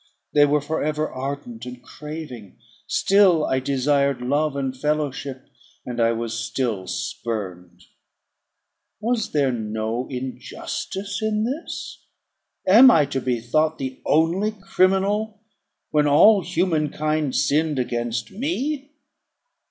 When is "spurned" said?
6.87-7.85